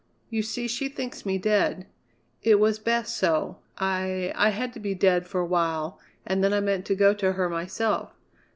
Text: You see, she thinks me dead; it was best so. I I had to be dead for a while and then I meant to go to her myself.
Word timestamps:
You 0.31 0.41
see, 0.41 0.67
she 0.67 0.89
thinks 0.89 1.27
me 1.27 1.37
dead; 1.37 1.85
it 2.41 2.59
was 2.59 2.79
best 2.79 3.15
so. 3.15 3.59
I 3.77 4.31
I 4.35 4.49
had 4.49 4.73
to 4.73 4.79
be 4.79 4.95
dead 4.95 5.27
for 5.27 5.41
a 5.41 5.45
while 5.45 5.99
and 6.25 6.43
then 6.43 6.53
I 6.55 6.59
meant 6.59 6.85
to 6.87 6.95
go 6.95 7.13
to 7.13 7.33
her 7.33 7.47
myself. 7.47 8.11